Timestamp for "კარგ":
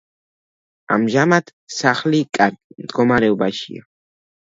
2.41-2.61